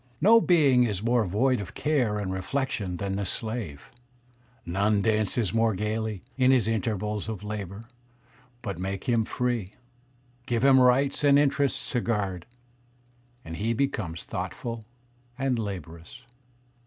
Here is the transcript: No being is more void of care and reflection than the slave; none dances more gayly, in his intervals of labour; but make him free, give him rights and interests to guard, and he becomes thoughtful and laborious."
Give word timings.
No 0.19 0.41
being 0.41 0.83
is 0.83 1.03
more 1.03 1.23
void 1.25 1.59
of 1.59 1.75
care 1.75 2.17
and 2.17 2.33
reflection 2.33 2.97
than 2.97 3.17
the 3.17 3.23
slave; 3.23 3.91
none 4.65 5.03
dances 5.03 5.53
more 5.53 5.75
gayly, 5.75 6.23
in 6.37 6.49
his 6.49 6.67
intervals 6.67 7.29
of 7.29 7.43
labour; 7.43 7.83
but 8.63 8.79
make 8.79 9.03
him 9.03 9.25
free, 9.25 9.73
give 10.47 10.65
him 10.65 10.79
rights 10.79 11.23
and 11.23 11.37
interests 11.37 11.91
to 11.91 12.01
guard, 12.01 12.47
and 13.45 13.57
he 13.57 13.75
becomes 13.75 14.23
thoughtful 14.23 14.85
and 15.37 15.59
laborious." 15.59 16.23